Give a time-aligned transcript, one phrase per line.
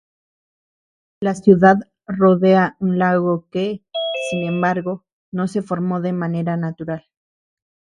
[1.19, 3.83] La ciudad rodea un lago que,
[4.31, 7.05] sin embargo, no se formó de manera natural.